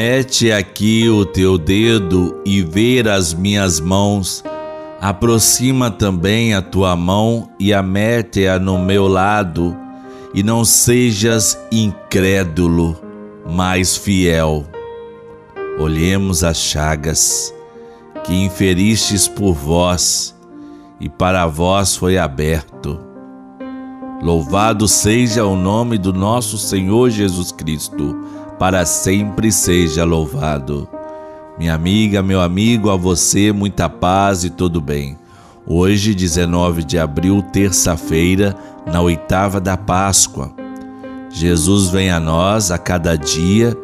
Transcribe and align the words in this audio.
Mete 0.00 0.52
aqui 0.52 1.08
o 1.08 1.26
teu 1.26 1.58
dedo 1.58 2.40
e 2.46 2.62
ver 2.62 3.08
as 3.08 3.34
minhas 3.34 3.80
mãos. 3.80 4.44
Aproxima 5.00 5.90
também 5.90 6.54
a 6.54 6.62
tua 6.62 6.94
mão 6.94 7.50
e 7.58 7.74
a 7.74 7.82
mete-a 7.82 8.60
no 8.60 8.78
meu 8.78 9.08
lado, 9.08 9.76
e 10.32 10.40
não 10.40 10.64
sejas 10.64 11.58
incrédulo, 11.72 12.96
mas 13.44 13.96
fiel. 13.96 14.64
Olhemos 15.80 16.44
as 16.44 16.58
chagas 16.58 17.52
que 18.22 18.32
inferistes 18.32 19.26
por 19.26 19.52
vós, 19.52 20.32
e 21.00 21.08
para 21.08 21.44
vós 21.48 21.96
foi 21.96 22.18
aberto. 22.18 23.07
Louvado 24.20 24.88
seja 24.88 25.44
o 25.44 25.54
nome 25.54 25.96
do 25.96 26.12
nosso 26.12 26.58
Senhor 26.58 27.08
Jesus 27.08 27.52
Cristo 27.52 28.16
para 28.58 28.84
sempre 28.84 29.52
seja 29.52 30.04
louvado. 30.04 30.88
Minha 31.56 31.74
amiga, 31.74 32.20
meu 32.20 32.40
amigo, 32.40 32.90
a 32.90 32.96
você 32.96 33.52
muita 33.52 33.88
paz 33.88 34.42
e 34.42 34.50
todo 34.50 34.80
bem. 34.80 35.16
Hoje, 35.64 36.14
19 36.14 36.82
de 36.82 36.98
abril, 36.98 37.42
terça-feira, 37.52 38.56
na 38.84 39.00
oitava 39.00 39.60
da 39.60 39.76
Páscoa. 39.76 40.52
Jesus 41.30 41.88
vem 41.88 42.10
a 42.10 42.18
nós 42.18 42.72
a 42.72 42.78
cada 42.78 43.16
dia 43.16 43.76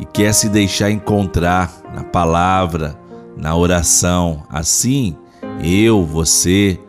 e 0.00 0.04
quer 0.04 0.32
se 0.32 0.48
deixar 0.48 0.90
encontrar 0.90 1.70
na 1.94 2.02
palavra, 2.02 2.98
na 3.36 3.54
oração. 3.54 4.42
Assim, 4.50 5.16
eu, 5.62 6.04
você, 6.04 6.80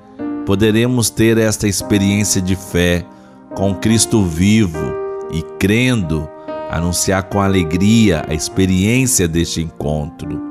poderemos 0.47 1.09
ter 1.09 1.37
esta 1.37 1.67
experiência 1.67 2.41
de 2.41 2.55
fé 2.55 3.05
com 3.53 3.75
Cristo 3.75 4.23
vivo 4.23 4.93
e 5.29 5.41
crendo 5.59 6.25
anunciar 6.71 7.23
com 7.23 7.41
alegria 7.41 8.23
a 8.29 8.33
experiência 8.33 9.27
deste 9.27 9.61
encontro. 9.61 10.41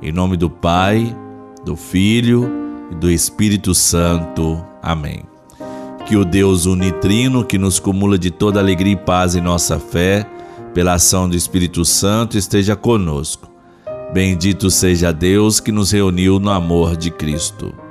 Em 0.00 0.10
nome 0.10 0.38
do 0.38 0.48
Pai, 0.48 1.14
do 1.66 1.76
Filho 1.76 2.50
e 2.90 2.94
do 2.94 3.10
Espírito 3.10 3.74
Santo. 3.74 4.64
Amém. 4.82 5.22
Que 6.06 6.16
o 6.16 6.24
Deus 6.24 6.64
unitrino, 6.64 7.44
que 7.44 7.58
nos 7.58 7.78
cumula 7.78 8.18
de 8.18 8.30
toda 8.30 8.58
alegria 8.58 8.94
e 8.94 8.96
paz 8.96 9.34
em 9.34 9.42
nossa 9.42 9.78
fé, 9.78 10.24
pela 10.72 10.94
ação 10.94 11.28
do 11.28 11.36
Espírito 11.36 11.84
Santo, 11.84 12.38
esteja 12.38 12.74
conosco. 12.74 13.50
Bendito 14.14 14.70
seja 14.70 15.12
Deus 15.12 15.60
que 15.60 15.70
nos 15.70 15.90
reuniu 15.90 16.40
no 16.40 16.48
amor 16.48 16.96
de 16.96 17.10
Cristo. 17.10 17.85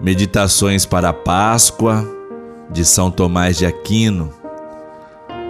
Meditações 0.00 0.84
para 0.84 1.08
a 1.08 1.12
Páscoa 1.12 2.06
de 2.70 2.84
São 2.84 3.10
Tomás 3.10 3.56
de 3.56 3.64
Aquino 3.64 4.30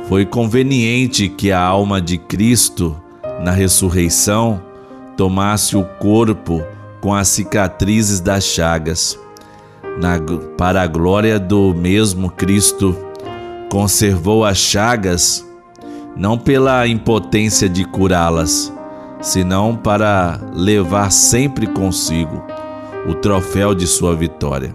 foi 0.08 0.24
conveniente 0.24 1.28
que 1.28 1.50
a 1.50 1.60
alma 1.60 2.00
de 2.00 2.16
Cristo, 2.16 2.96
na 3.42 3.50
ressurreição, 3.50 4.62
tomasse 5.16 5.76
o 5.76 5.82
corpo 5.98 6.62
com 7.00 7.12
as 7.12 7.26
cicatrizes 7.26 8.20
das 8.20 8.44
chagas. 8.44 9.18
Na, 9.98 10.16
para 10.56 10.82
a 10.82 10.86
glória 10.86 11.40
do 11.40 11.74
mesmo 11.74 12.30
Cristo, 12.30 12.96
conservou 13.68 14.44
as 14.44 14.58
chagas 14.58 15.44
não 16.16 16.38
pela 16.38 16.86
impotência 16.86 17.68
de 17.68 17.84
curá-las, 17.84 18.72
senão 19.20 19.74
para 19.74 20.40
levar 20.54 21.10
sempre 21.10 21.66
consigo 21.66 22.55
o 23.08 23.14
troféu 23.14 23.74
de 23.74 23.86
sua 23.86 24.14
vitória. 24.16 24.74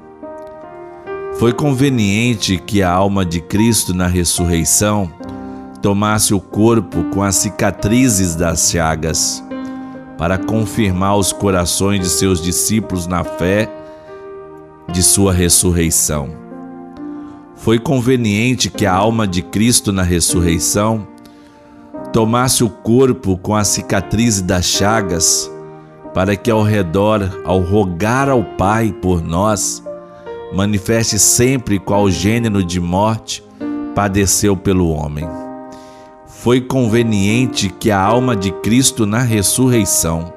Foi 1.34 1.54
conveniente 1.54 2.58
que 2.58 2.82
a 2.82 2.92
alma 2.92 3.26
de 3.26 3.42
Cristo 3.42 3.94
na 3.94 4.08
ressurreição 4.08 5.12
tomasse 5.82 6.34
o 6.34 6.40
corpo 6.40 7.04
com 7.06 7.24
as 7.24 7.36
cicatrizes 7.36 8.36
das 8.36 8.70
chagas, 8.70 9.44
para 10.18 10.38
confirmar 10.38 11.18
os 11.18 11.34
corações 11.34 12.00
de 12.00 12.10
seus 12.10 12.40
discípulos 12.42 13.08
na 13.08 13.24
fé 13.24 13.68
de 14.92 15.02
sua 15.02 15.34
ressurreição. 15.34 16.30
Foi 17.56 17.80
conveniente 17.80 18.70
que 18.70 18.86
a 18.86 18.94
alma 18.94 19.28
de 19.28 19.42
Cristo 19.42 19.92
na 19.92 20.04
ressurreição 20.04 21.08
tomasse 22.14 22.64
o 22.64 22.70
corpo 22.70 23.38
com 23.38 23.56
as 23.56 23.68
cicatrizes 23.70 24.42
das 24.42 24.66
chagas, 24.66 25.50
para 26.14 26.36
que 26.36 26.52
ao 26.52 26.64
redor, 26.64 27.42
ao 27.46 27.60
rogar 27.60 28.30
ao 28.30 28.44
Pai 28.44 28.92
por 28.92 29.22
nós, 29.22 29.84
manifeste 30.54 31.18
sempre 31.18 31.80
qual 31.80 32.10
gênero 32.10 32.64
de 32.64 32.80
morte 32.80 33.44
padeceu 33.96 34.56
pelo 34.58 34.90
homem. 34.90 35.28
Foi 36.26 36.60
conveniente 36.60 37.70
que 37.70 37.92
a 37.92 38.00
alma 38.00 38.36
de 38.36 38.52
Cristo 38.52 39.06
na 39.06 39.20
ressurreição 39.20 40.34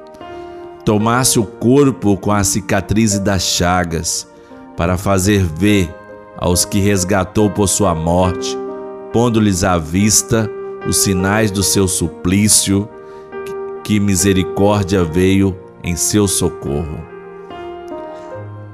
tomasse 0.85 1.39
o 1.39 1.45
corpo 1.45 2.17
com 2.17 2.31
a 2.31 2.45
cicatriz 2.45 3.19
das 3.19 3.43
chagas, 3.43 4.29
para 4.77 4.99
fazer 4.99 5.43
ver 5.43 5.93
aos 6.37 6.65
que 6.65 6.79
resgatou 6.79 7.49
por 7.49 7.69
sua 7.69 7.95
morte, 7.95 8.57
pondo-lhes 9.13 9.65
à 9.65 9.79
vista 9.79 10.51
os 10.87 10.99
sinais 10.99 11.51
do 11.51 11.63
seu 11.63 11.89
suplício, 11.89 12.89
que 13.83 13.99
misericórdia 13.99 15.05
veio 15.05 15.57
em 15.85 15.95
seu 15.95 16.27
socorro. 16.27 16.99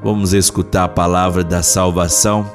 Vamos 0.02 0.32
escutar 0.32 0.84
a 0.84 0.88
palavra 0.88 1.44
da 1.44 1.62
salvação, 1.62 2.50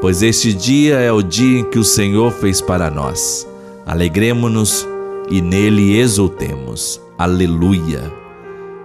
pois 0.00 0.22
este 0.22 0.52
dia 0.52 0.96
é 0.96 1.12
o 1.12 1.22
dia 1.22 1.60
em 1.60 1.64
que 1.64 1.78
o 1.78 1.84
Senhor 1.84 2.32
fez 2.32 2.60
para 2.60 2.90
nós. 2.90 3.46
Alegremos-nos 3.86 4.88
e 5.30 5.40
nele 5.40 5.96
exultemos. 5.96 7.00
Aleluia. 7.16 8.12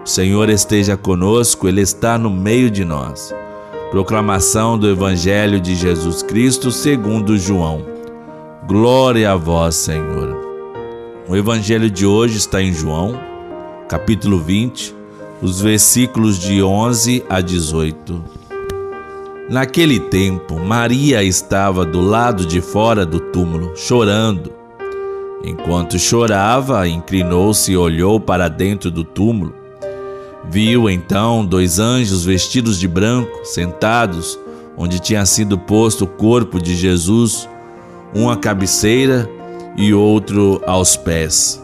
O 0.06 0.08
Senhor 0.08 0.50
esteja 0.50 0.96
conosco, 0.96 1.68
Ele 1.68 1.82
está 1.82 2.18
no 2.18 2.30
meio 2.30 2.70
de 2.70 2.86
nós. 2.86 3.34
Proclamação 3.92 4.78
do 4.78 4.88
Evangelho 4.88 5.60
de 5.60 5.76
Jesus 5.76 6.22
Cristo 6.22 6.72
segundo 6.72 7.38
João. 7.38 7.84
Glória 8.68 9.32
a 9.32 9.36
vós, 9.36 9.76
Senhor. 9.76 10.38
O 11.28 11.36
Evangelho 11.36 11.90
de 11.90 12.06
hoje 12.06 12.38
está 12.38 12.62
em 12.62 12.72
João, 12.72 13.20
capítulo 13.90 14.38
20, 14.38 14.96
os 15.42 15.60
versículos 15.62 16.38
de 16.38 16.62
11 16.62 17.26
a 17.28 17.42
18. 17.42 18.24
Naquele 19.50 20.00
tempo, 20.00 20.60
Maria 20.60 21.24
estava 21.24 21.84
do 21.84 22.00
lado 22.00 22.46
de 22.46 22.62
fora 22.62 23.04
do 23.04 23.20
túmulo, 23.20 23.74
chorando. 23.76 24.54
Enquanto 25.44 25.98
chorava, 25.98 26.88
inclinou-se 26.88 27.72
e 27.72 27.78
olhou 27.78 28.20
para 28.20 28.48
dentro 28.48 28.92
do 28.92 29.04
túmulo. 29.04 29.56
Viu 30.48 30.88
então 30.88 31.44
dois 31.44 31.80
anjos 31.80 32.24
vestidos 32.24 32.80
de 32.80 32.88
branco, 32.88 33.44
sentados 33.44 34.40
onde 34.78 35.00
tinha 35.00 35.26
sido 35.26 35.58
posto 35.58 36.04
o 36.04 36.08
corpo 36.08 36.62
de 36.62 36.76
Jesus, 36.76 37.50
um 38.14 38.30
à 38.30 38.38
cabeceira 38.38 39.28
e 39.76 39.96
outro 39.96 40.62
aos 40.68 40.96
pés. 40.96 41.60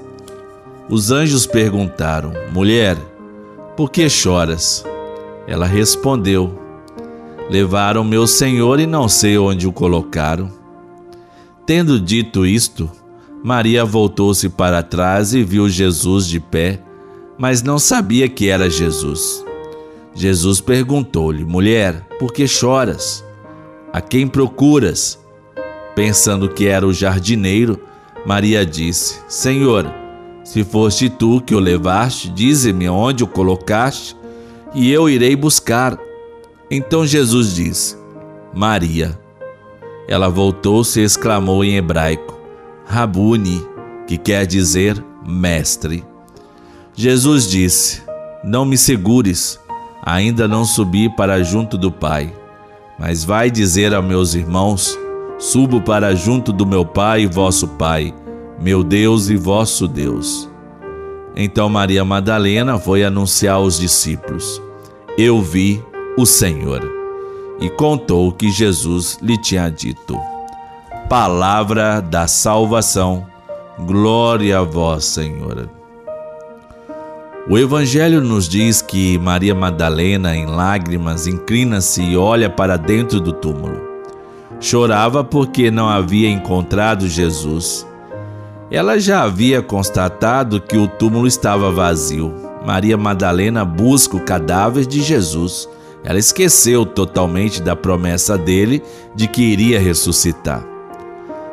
Os 0.90 1.10
anjos 1.12 1.48
perguntaram: 1.48 2.32
Mulher, 2.54 2.96
por 3.76 3.90
que 3.90 4.08
choras? 4.08 4.86
Ela 5.48 5.66
respondeu: 5.66 6.60
Levaram 7.50 8.04
meu 8.04 8.28
senhor 8.28 8.80
e 8.80 8.86
não 8.86 9.08
sei 9.08 9.38
onde 9.38 9.68
o 9.68 9.72
colocaram. 9.72 10.52
Tendo 11.66 12.00
dito 12.00 12.46
isto, 12.46 12.90
Maria 13.44 13.84
voltou-se 13.84 14.48
para 14.50 14.84
trás 14.84 15.34
e 15.34 15.44
viu 15.44 15.68
Jesus 15.68 16.28
de 16.28 16.40
pé, 16.40 16.80
mas 17.38 17.64
não 17.64 17.80
sabia 17.80 18.30
que 18.30 18.50
era 18.50 18.70
Jesus. 18.70 19.44
Jesus 20.14 20.62
perguntou-lhe: 20.62 21.44
Mulher, 21.44 22.08
por 22.20 22.32
que 22.32 22.48
choras? 22.48 23.26
A 23.92 24.02
quem 24.02 24.28
procuras? 24.28 25.20
Pensando 25.96 26.50
que 26.50 26.68
era 26.68 26.86
o 26.86 26.94
jardineiro, 26.94 27.80
Maria 28.26 28.66
disse: 28.66 29.20
Senhor, 29.28 30.05
se 30.46 30.64
foste 30.64 31.10
tu 31.10 31.42
que 31.42 31.56
o 31.56 31.60
levaste, 31.60 32.30
dize-me 32.30 32.88
onde 32.88 33.24
o 33.24 33.28
colocaste, 33.28 34.16
e 34.76 34.92
eu 34.92 35.10
irei 35.10 35.36
buscar. 35.36 35.98
Então 36.70 37.06
Jesus 37.06 37.54
disse: 37.54 37.98
Maria. 38.54 39.20
Ela 40.08 40.30
voltou-se 40.30 41.00
e 41.00 41.04
exclamou 41.04 41.64
em 41.64 41.78
hebraico: 41.78 42.40
Rabuni, 42.86 43.66
que 44.06 44.20
quer 44.20 44.46
dizer 44.46 45.04
mestre. 45.26 46.06
Jesus 46.94 47.50
disse: 47.50 48.04
Não 48.44 48.66
me 48.66 48.78
segures, 48.78 49.60
ainda 50.04 50.48
não 50.48 50.64
subi 50.64 51.10
para 51.10 51.44
junto 51.44 51.76
do 51.76 51.92
Pai, 51.92 52.32
mas 53.00 53.24
vai 53.24 53.50
dizer 53.50 53.96
a 53.96 54.02
meus 54.02 54.36
irmãos: 54.36 54.96
Subo 55.40 55.82
para 55.82 56.14
junto 56.14 56.54
do 56.54 56.68
meu 56.68 56.86
Pai 56.86 57.22
e 57.22 57.28
vosso 57.28 57.68
Pai 57.68 58.14
meu 58.60 58.84
Deus 58.84 59.30
e 59.30 59.36
vosso 59.36 59.88
Deus. 59.88 60.50
Então 61.36 61.68
Maria 61.68 62.06
Madalena 62.06 62.80
foi 62.80 63.04
anunciar 63.04 63.56
aos 63.56 63.80
discípulos: 63.80 64.62
Eu 65.18 65.42
vi 65.42 65.84
o 66.18 66.26
Senhor. 66.26 66.94
E 67.60 67.70
contou 67.70 68.28
o 68.28 68.32
que 68.34 68.52
Jesus 68.52 69.18
lhe 69.22 69.38
tinha 69.38 69.70
dito. 69.70 70.20
Palavra 71.10 72.02
da 72.02 72.28
salvação. 72.28 73.26
Glória 73.80 74.60
a 74.60 74.64
vós, 74.64 75.06
Senhor. 75.06 75.70
O 77.48 77.58
Evangelho 77.58 78.22
nos 78.22 78.50
diz 78.50 78.82
que 78.82 79.20
Maria 79.20 79.54
Madalena, 79.54 80.36
em 80.36 80.48
lágrimas, 80.48 81.28
inclina-se 81.28 82.02
e 82.02 82.18
olha 82.18 82.50
para 82.50 82.76
dentro 82.76 83.20
do 83.20 83.32
túmulo. 83.32 83.80
Chorava 84.60 85.24
porque 85.24 85.70
não 85.70 85.88
havia 85.88 86.30
encontrado 86.30 87.08
Jesus. 87.08 87.86
Ela 88.72 89.00
já 89.00 89.24
havia 89.24 89.62
constatado 89.62 90.60
que 90.60 90.78
o 90.78 90.88
túmulo 90.88 91.28
estava 91.28 91.72
vazio. 91.72 92.34
Maria 92.66 92.98
Madalena 92.98 93.64
busca 93.64 94.18
o 94.18 94.22
cadáver 94.22 94.86
de 94.86 95.02
Jesus. 95.02 95.70
Ela 96.04 96.20
esqueceu 96.20 96.86
totalmente 96.86 97.62
da 97.62 97.76
promessa 97.76 98.38
dele 98.38 98.82
de 99.14 99.28
que 99.28 99.42
iria 99.42 99.80
ressuscitar. 99.80 100.66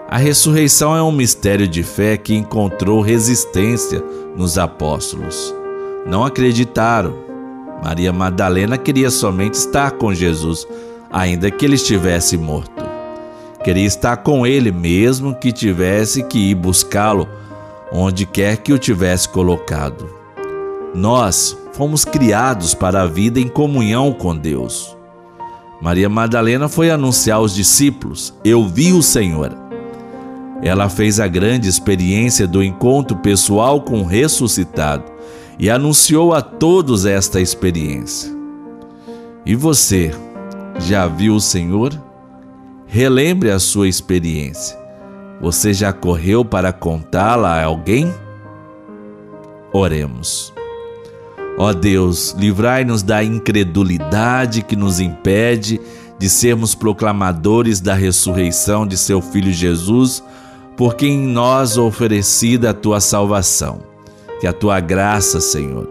A 0.08 0.18
ressurreição 0.18 0.94
é 0.96 1.02
um 1.02 1.12
mistério 1.12 1.66
de 1.66 1.82
fé 1.82 2.16
que 2.16 2.34
encontrou 2.34 3.00
resistência 3.00 4.02
nos 4.36 4.58
apóstolos 4.58 5.54
não 6.06 6.24
acreditaram. 6.24 7.14
Maria 7.82 8.12
Madalena 8.12 8.78
queria 8.78 9.10
somente 9.10 9.54
estar 9.54 9.92
com 9.92 10.14
Jesus, 10.14 10.66
ainda 11.10 11.50
que 11.50 11.64
ele 11.64 11.74
estivesse 11.74 12.36
morto. 12.36 12.81
Queria 13.64 13.86
estar 13.86 14.16
com 14.18 14.46
ele, 14.46 14.72
mesmo 14.72 15.34
que 15.34 15.52
tivesse 15.52 16.22
que 16.24 16.50
ir 16.50 16.54
buscá-lo 16.54 17.28
onde 17.92 18.24
quer 18.24 18.56
que 18.56 18.72
o 18.72 18.78
tivesse 18.78 19.28
colocado. 19.28 20.08
Nós 20.94 21.56
fomos 21.72 22.04
criados 22.04 22.74
para 22.74 23.02
a 23.02 23.06
vida 23.06 23.38
em 23.38 23.48
comunhão 23.48 24.12
com 24.12 24.36
Deus. 24.36 24.96
Maria 25.80 26.08
Madalena 26.08 26.68
foi 26.68 26.90
anunciar 26.90 27.38
aos 27.38 27.54
discípulos: 27.54 28.34
Eu 28.44 28.66
vi 28.66 28.92
o 28.92 29.02
Senhor. 29.02 29.52
Ela 30.62 30.88
fez 30.88 31.20
a 31.20 31.26
grande 31.26 31.68
experiência 31.68 32.46
do 32.46 32.62
encontro 32.62 33.16
pessoal 33.16 33.80
com 33.80 34.00
o 34.00 34.06
ressuscitado 34.06 35.04
e 35.58 35.68
anunciou 35.68 36.32
a 36.32 36.40
todos 36.40 37.04
esta 37.04 37.40
experiência. 37.40 38.32
E 39.44 39.56
você, 39.56 40.12
já 40.78 41.06
viu 41.06 41.34
o 41.34 41.40
Senhor? 41.40 41.92
Relembre 42.94 43.50
a 43.50 43.58
sua 43.58 43.88
experiência. 43.88 44.78
Você 45.40 45.72
já 45.72 45.94
correu 45.94 46.44
para 46.44 46.74
contá-la 46.74 47.54
a 47.54 47.64
alguém? 47.64 48.12
Oremos. 49.72 50.52
Ó 51.56 51.72
Deus, 51.72 52.32
livrai-nos 52.36 53.02
da 53.02 53.24
incredulidade 53.24 54.60
que 54.60 54.76
nos 54.76 55.00
impede 55.00 55.80
de 56.18 56.28
sermos 56.28 56.74
proclamadores 56.74 57.80
da 57.80 57.94
ressurreição 57.94 58.86
de 58.86 58.98
seu 58.98 59.22
Filho 59.22 59.50
Jesus, 59.50 60.22
por 60.76 60.94
quem 60.94 61.18
nós 61.18 61.78
oferecida 61.78 62.70
a 62.70 62.74
tua 62.74 63.00
salvação. 63.00 63.80
Que 64.38 64.46
a 64.46 64.52
tua 64.52 64.80
graça, 64.80 65.40
Senhor, 65.40 65.88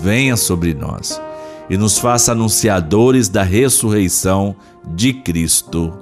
venha 0.00 0.38
sobre 0.38 0.72
nós 0.72 1.20
e 1.68 1.76
nos 1.76 1.98
faça 1.98 2.32
anunciadores 2.32 3.28
da 3.28 3.42
ressurreição 3.42 4.56
de 4.94 5.12
Cristo. 5.12 6.01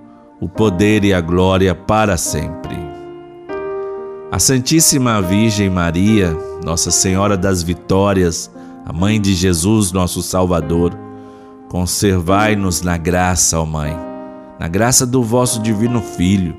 o 0.41 0.49
poder 0.49 1.05
e 1.05 1.13
a 1.13 1.21
glória 1.21 1.75
para 1.75 2.17
sempre. 2.17 2.75
A 4.31 4.39
Santíssima 4.39 5.21
Virgem 5.21 5.69
Maria, 5.69 6.35
Nossa 6.65 6.89
Senhora 6.89 7.37
das 7.37 7.61
Vitórias, 7.61 8.49
a 8.83 8.91
Mãe 8.91 9.21
de 9.21 9.35
Jesus, 9.35 9.91
nosso 9.91 10.23
Salvador, 10.23 10.97
conservai-nos 11.69 12.81
na 12.81 12.97
graça, 12.97 13.59
ó 13.59 13.65
Mãe, 13.67 13.95
na 14.59 14.67
graça 14.67 15.05
do 15.05 15.21
vosso 15.21 15.61
Divino 15.61 16.01
Filho. 16.01 16.57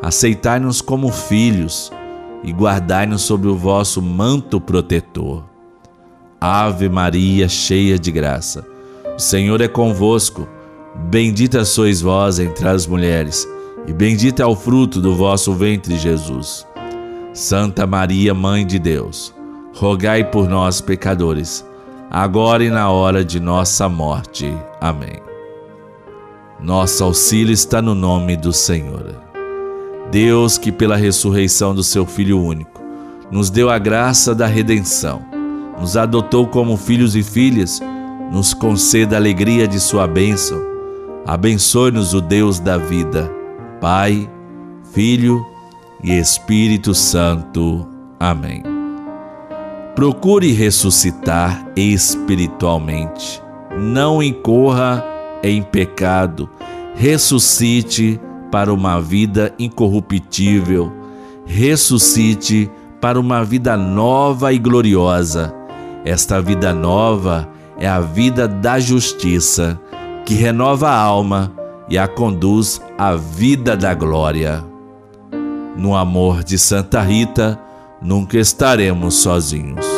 Aceitai-nos 0.00 0.80
como 0.80 1.12
filhos 1.12 1.92
e 2.42 2.50
guardai-nos 2.50 3.20
sob 3.22 3.46
o 3.46 3.54
vosso 3.54 4.00
manto 4.00 4.58
protetor. 4.58 5.44
Ave 6.40 6.88
Maria, 6.88 7.46
cheia 7.46 7.98
de 7.98 8.10
graça, 8.10 8.66
o 9.14 9.20
Senhor 9.20 9.60
é 9.60 9.68
convosco. 9.68 10.48
Bendita 10.94 11.64
sois 11.64 12.00
vós 12.02 12.38
entre 12.38 12.68
as 12.68 12.86
mulheres, 12.86 13.48
e 13.86 13.92
bendito 13.92 14.42
é 14.42 14.46
o 14.46 14.54
fruto 14.54 15.00
do 15.00 15.14
vosso 15.14 15.52
ventre, 15.54 15.98
Jesus. 15.98 16.66
Santa 17.32 17.86
Maria, 17.86 18.34
Mãe 18.34 18.66
de 18.66 18.78
Deus, 18.78 19.34
rogai 19.74 20.22
por 20.22 20.48
nós, 20.48 20.82
pecadores, 20.82 21.66
agora 22.10 22.62
e 22.62 22.68
na 22.68 22.90
hora 22.90 23.24
de 23.24 23.40
nossa 23.40 23.88
morte. 23.88 24.54
Amém. 24.80 25.18
Nosso 26.60 27.02
auxílio 27.04 27.52
está 27.52 27.80
no 27.80 27.94
nome 27.94 28.36
do 28.36 28.52
Senhor. 28.52 29.14
Deus, 30.10 30.58
que 30.58 30.70
pela 30.70 30.96
ressurreição 30.96 31.74
do 31.74 31.82
seu 31.82 32.04
Filho 32.04 32.38
único, 32.38 32.82
nos 33.30 33.48
deu 33.48 33.70
a 33.70 33.78
graça 33.78 34.34
da 34.34 34.46
redenção, 34.46 35.24
nos 35.80 35.96
adotou 35.96 36.46
como 36.46 36.76
filhos 36.76 37.16
e 37.16 37.22
filhas, 37.22 37.80
nos 38.30 38.52
conceda 38.52 39.16
a 39.16 39.18
alegria 39.18 39.66
de 39.66 39.80
sua 39.80 40.06
bênção. 40.06 40.71
Abençoe-nos 41.26 42.14
o 42.14 42.20
Deus 42.20 42.58
da 42.58 42.76
vida, 42.76 43.30
Pai, 43.80 44.28
Filho 44.92 45.44
e 46.02 46.12
Espírito 46.12 46.94
Santo. 46.94 47.86
Amém. 48.18 48.62
Procure 49.94 50.52
ressuscitar 50.52 51.66
espiritualmente. 51.76 53.42
Não 53.78 54.22
incorra 54.22 55.04
em 55.42 55.62
pecado. 55.62 56.48
Ressuscite 56.94 58.20
para 58.52 58.72
uma 58.72 59.00
vida 59.00 59.54
incorruptível, 59.58 60.92
ressuscite 61.46 62.70
para 63.00 63.18
uma 63.18 63.42
vida 63.42 63.78
nova 63.78 64.52
e 64.52 64.58
gloriosa. 64.58 65.54
Esta 66.04 66.40
vida 66.40 66.74
nova 66.74 67.48
é 67.78 67.88
a 67.88 67.98
vida 67.98 68.46
da 68.46 68.78
justiça, 68.78 69.80
que 70.24 70.34
renova 70.34 70.88
a 70.88 70.96
alma 70.96 71.52
e 71.88 71.98
a 71.98 72.06
conduz 72.08 72.80
à 72.96 73.14
vida 73.14 73.76
da 73.76 73.94
glória. 73.94 74.64
No 75.76 75.96
amor 75.96 76.44
de 76.44 76.58
Santa 76.58 77.00
Rita, 77.00 77.58
nunca 78.00 78.38
estaremos 78.38 79.14
sozinhos. 79.14 79.91